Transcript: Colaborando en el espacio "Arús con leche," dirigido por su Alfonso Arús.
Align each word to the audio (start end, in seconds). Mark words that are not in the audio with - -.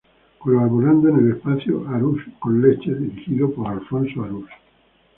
Colaborando 0.39 1.09
en 1.09 1.17
el 1.27 1.31
espacio 1.33 1.87
"Arús 1.87 2.23
con 2.39 2.59
leche," 2.59 2.91
dirigido 2.91 3.51
por 3.53 3.67
su 3.67 3.67
Alfonso 3.97 4.23
Arús. 4.23 4.49